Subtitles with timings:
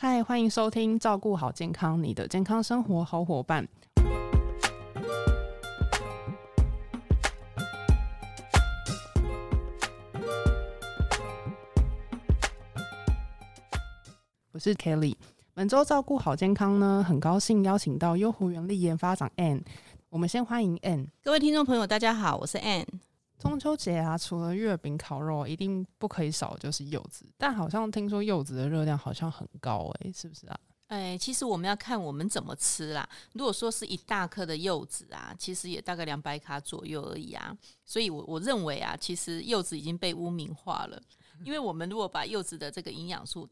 [0.00, 3.66] 嗨，欢迎收听《照顾好健康》，你的健康生活好伙伴。
[14.52, 15.16] 我是 Kelly。
[15.52, 19.62] 本周照顾好健康呢，很高兴邀请到优活原力研发长 Ann。
[20.10, 21.08] 我们先欢迎 Ann。
[21.24, 22.86] 各位听众朋友，大家好，我是 Ann。
[23.38, 27.24] 中秋节啊，除了月饼、烤肉，一定不可以少就是柚子。
[27.36, 30.58] 但好像听说柚子的热量好像很高，诶，是不是啊？
[30.88, 33.08] 哎，其实我们要看我们怎么吃啦。
[33.34, 37.56] 如果说是一大颗的柚子啊，其实也大概两百卡左右而已啊。
[37.84, 41.00] 所以，我我认为啊，其实柚子已经被污名化了。
[41.44, 43.48] 因为我们如果把柚子的这个营养素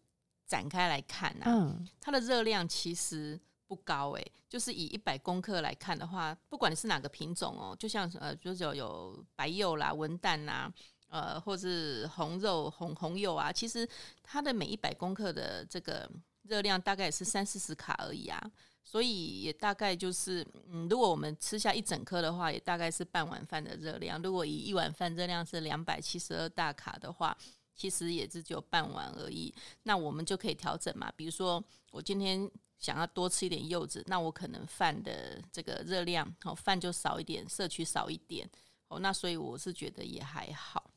[0.47, 3.39] 展开来看啊，它的热量其实。
[3.69, 10.73] 不高诶，就是以一百公克来看的话，不管你是哪个品种哦，就像呃，就是有有白柚啦、文旦呐，
[11.09, 13.89] 呃，或是红肉红红柚啊，其实
[14.23, 16.09] 它的每一百公克的这个
[16.43, 18.41] 热量大概也是三四十卡而已啊，
[18.85, 24.23] 所以也大概就是，嗯，如果我们吃下一整颗的话，也大概是半碗饭的热量。
[24.23, 27.37] 如果以一碗饭热量是两百七十二大卡的话，
[27.75, 29.53] 其实也是只有半碗而已。
[29.83, 32.49] 那我们就可以调整嘛，比如说我今天。
[32.79, 38.49] 想要多吃一点柚子，那我可能饭的这个热量，哦，饭就少一点，摄取少一点，
[38.89, 40.91] 哦，那所以我是觉得也还好，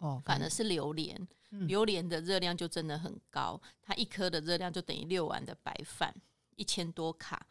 [0.00, 6.14] 哦，反而是榴莲，榴莲的热量就真的很高，它一颗的热量就等于六碗的白饭，
[6.56, 7.46] 一千多卡。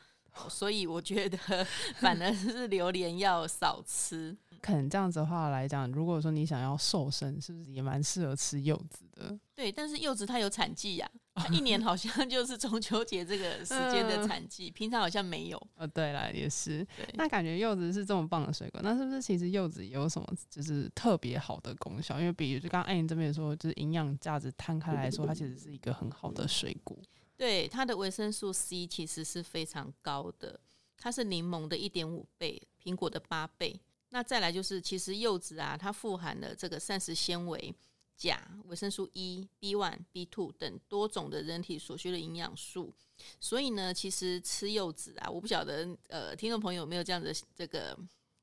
[0.48, 1.38] 所以我觉得，
[2.00, 4.38] 反而是榴莲要少吃。
[4.62, 9.38] 可能这样子的话来讲，如果说你想要瘦身，是不是也蛮适合吃柚子的？
[9.56, 11.12] 对，但是柚子它有产季呀，
[11.52, 15.68] 一年好像就是中秋节这个时间的产季，平常好像没有。
[15.76, 16.86] 呃，对了，也是。
[17.14, 22.20] 那感觉柚子是这么棒的水果，那是不是其实柚子有什么就是特别好的功效？
[22.20, 26.98] 因为比如就刚刚艾莹这边说，就是营养价值摊开来说，它其实是一个很好的水果。
[27.38, 30.60] 对它的维生素 C 其实是非常高的，
[30.98, 33.80] 它是柠檬的一点五倍，苹果的八倍。
[34.10, 37.74] 那再来就是，其实柚子啊，它富含了这个膳食纤维、
[38.20, 42.94] 钾、维生素 E、B one、B two 等多种的人体所需的营养素。
[43.40, 47.98] 所以呢，其实吃柚子啊，我不晓得呃，听众朋友有没有这样的这个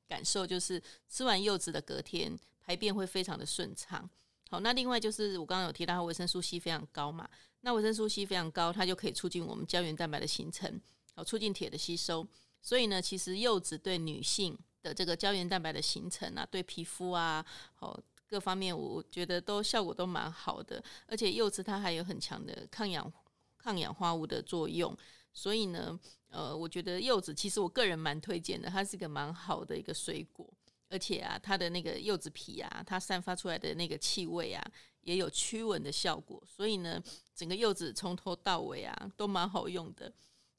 [0.07, 4.09] 感受，就是吃完柚子的隔天排便会非常的顺畅。
[4.49, 7.29] 好，那另外就是我刚刚有提到维生素 C 非常高嘛，
[7.61, 10.81] 那维生素 C 非常高，它就可以促进我们胶原蛋白的形成，
[11.13, 12.27] 好，促进铁的吸收。
[12.61, 17.45] 所以呢，其实柚子对女性的这个胶原蛋白的形成啊，对皮肤啊，
[17.75, 20.83] 好各方面，我觉得都效果都蛮好的。
[21.07, 23.11] 而且柚子它还有很强的抗氧
[23.57, 24.95] 抗氧化物的作用，
[25.33, 25.99] 所以呢，
[26.29, 30.47] 呃，我觉得柚子其实我个人蛮推荐的，它是一个蛮好的一个水果。
[30.89, 34.65] 而且啊，它的那个柚子皮啊，它散发出来的那个气味啊，
[35.01, 36.41] 也有驱蚊的效果。
[36.45, 37.01] 所以呢，
[37.35, 40.09] 整个柚子从头到尾啊，都蛮好用的。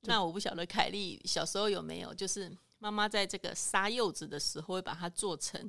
[0.03, 5.67] 那我不晓得凯莉小时候有没有，就是妈妈在这个杀柚子的时候，会把它做成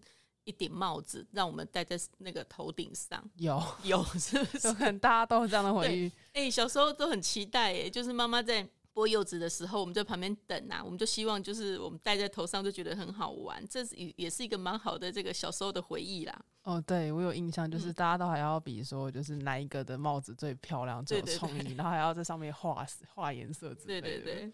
[0.50, 3.24] 一顶帽子，让我们戴在那个头顶上。
[3.36, 4.74] 有 有，是不是？
[4.74, 6.12] 可能大家都有这样的回忆。
[6.34, 8.68] 哎，小时候都很期待，哎，就是妈妈在。
[8.92, 16.38] 剥柚子的时候，我们在旁边等啊，我们就希望就是我们戴在头上就觉得很好玩，这是也也是一个蛮好的这个小时候的回忆啦。
[16.64, 24.10] 哦，对我有印象，就是大家都还要比说，就是哪一个的帽子最漂亮、最有创意，然后还要在上面画画颜色之类的。
[24.10, 24.52] 对对对。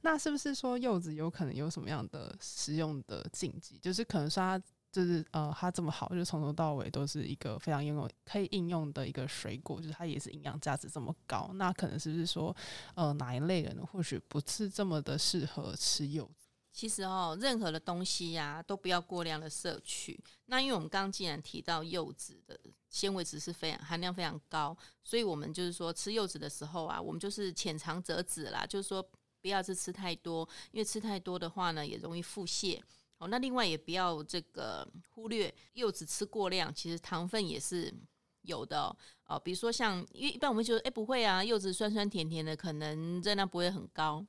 [0.00, 3.76] 那是不是说柚子有可能有什么样的食用的禁忌？
[3.76, 4.62] 就是可能说它。
[4.92, 11.50] 就是呃，它这么好，就从头到尾都是一个非常应用可以应用的一个水果，就是它也是营养价值这么高。
[11.54, 12.54] 那可能是不是说，
[12.94, 16.48] 呃，哪一类人或许不是这么的适合吃柚子？
[16.74, 20.18] 其实哦，任何的东西呀，都不要过量的摄取。
[20.46, 22.58] 那因为我们刚刚既然提到柚子的
[22.88, 29.02] 纤维值是非常含量非常高，所以我们就是说吃柚子的时候啊，我们就是浅尝辄止啦，就是说
[29.42, 32.80] 不要是吃太多，因为吃太多的话呢，也容易腹泻。
[33.22, 37.94] 哦，那另外也不要这个忽略柚子吃过量，其实糖分也是
[38.40, 38.94] 有的
[39.26, 39.38] 哦。
[39.38, 44.26] 比如说像，因为一般我们觉得，哎，不会啊，柚子酸酸甜甜的，可能热量不会很高。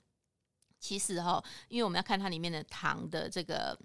[0.79, 3.75] 其实哈，因为我们要看它里面的糖的这个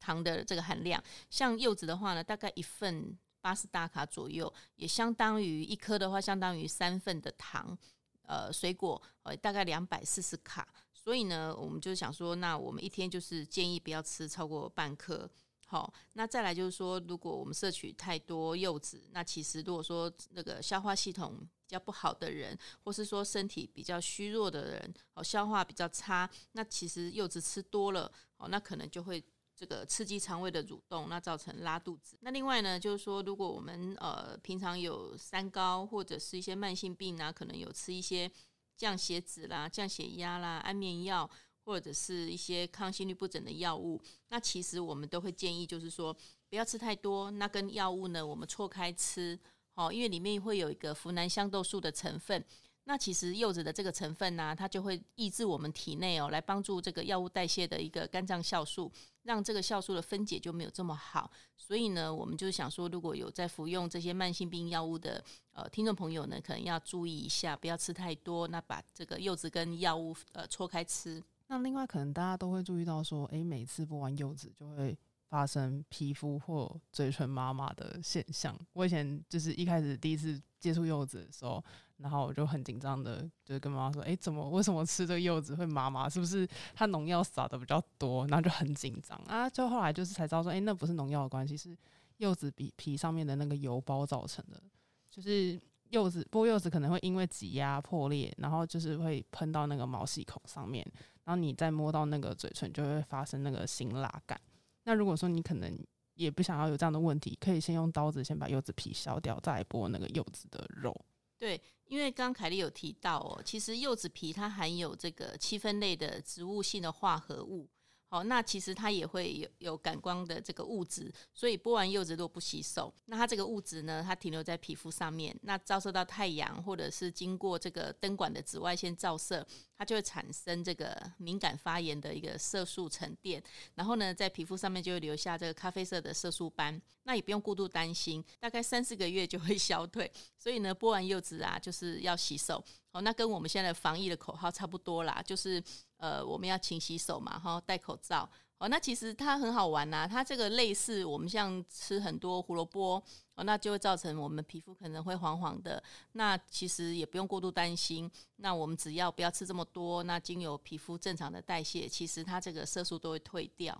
[0.00, 1.00] 糖的这个含量，
[1.30, 7.78] 像柚子的话呢，大概一份八十大卡左右，也相当于一颗的话，相当于三份的糖。
[8.22, 10.66] 呃，水果呃，大概两百四十卡。
[11.08, 15.26] 所以呢，我们就想说，那我们一天就是建议不要吃超过半颗。
[15.66, 29.24] 好，那再来就是说，如果我们摄取太多柚子，那其实如果说那个消化系统比较不好的人，或是说身体比较虚弱的人，哦，消化比较差，那其实柚子吃多了，哦，那可能就会
[29.56, 32.18] 这个刺激肠胃的蠕动，那造成拉肚子。
[32.20, 38.30] 那另外呢，就是说，如果我们呃平常有三高或者是一些慢性病啊，可能有吃一些。
[38.78, 41.28] 降血脂啦、降血压啦、安眠药，
[41.64, 44.00] 或者是一些抗心律不整的药物。
[44.28, 46.16] 那其实我们都会建议，就是说
[46.48, 47.30] 不要吃太多。
[47.32, 49.38] 那跟药物呢，我们错开吃，
[49.74, 52.42] 哦，因为里面会有一个呋喃香豆素的成分。
[52.88, 58.90] 那其实柚子的这个成分呢，它就会抑制我们体内哦，来帮助这个药物代谢的一个肝脏酵素，
[59.24, 61.30] 让这个酵素的分解就没有这么好。
[61.54, 68.48] 所以呢，我们就想说，如果有在服用这些慢性病药物的呃听众朋友呢，可能要注意一下，不要吃太多。
[68.48, 71.22] 那把这个柚子跟药物呃错开吃。
[71.48, 74.96] 那另外可能大家都会注意到说，诶，每次剥完柚子就会
[75.28, 78.58] 发生皮肤或嘴唇麻麻的现象。
[78.72, 81.62] 我以前就是一开始第一次接触柚子的时候。
[81.98, 86.08] 然后我就很紧张的，就是跟妈妈说：“哎，怎么为什么吃这个柚子会麻麻？
[86.08, 89.50] 是不是它农药撒的比较多？”然后就很紧张啊。
[89.50, 91.76] 就后来就是才知道说：“哎，那不是农药的关系，是
[92.18, 94.62] 柚子皮皮上面的那个油包造成的。
[95.10, 100.86] 就是柚子剥柚子可能会因为挤压破裂，然后就是会喷到那个毛细孔上面，
[101.24, 104.40] 然后你再摸到那个嘴唇就会发生那个辛辣感。
[104.88, 105.78] 那如果说你可能
[106.14, 110.98] 也不想要有这样的问题，可以先用刀子先把柚子皮削掉，再剥那个柚子的肉。”
[111.38, 117.68] 对，因为刚刚凯莉有提到哦，其实柚子皮它含有这个七分类的植物性的化合物。
[118.10, 129.46] 好，那其实它也会有有感光的这个物质，所以剥完柚子如果不洗手，那它这个物质呢，它停留在皮肤上面，那照射到太阳或者是经过这个灯管的紫外线照射，
[129.76, 133.42] 它就会产生这个敏感发炎的一个色素沉淀，
[133.74, 136.80] 然后呢，在皮肤上面就会留下这个咖啡色的色素斑。
[137.04, 140.10] 那也不用过度担心，大概三四个月就会 消退。
[140.36, 142.62] 所以呢，剥完柚子啊，就是要洗手。
[143.00, 145.62] 那跟我们现在防疫的口号差不多啦，就是。
[145.98, 148.30] 呃，我们要勤洗手嘛，哈，戴口罩。
[148.58, 153.02] 哦，那其实它很好玩呐，它这个类似我们像吃很多胡萝卜，
[153.34, 155.82] 哦，那就会造成我们皮肤可能会黄黄的。
[156.12, 163.76] 那其实也不用过度担心，那我们只要不要吃这么多，那经由皮肤正常的代谢，其实它这个色素都会退掉。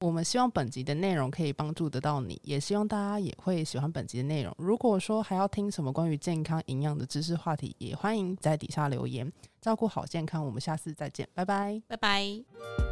[0.00, 4.54] 我们希望本集的内容可以帮助得到你，也希望大家也会喜欢本集的内容。
[4.56, 9.30] 如果说还要听什么关于健康营养的知识话题，也欢迎在底下留言。
[9.60, 12.87] 照顾好健康，我们下次再见，拜拜，拜拜。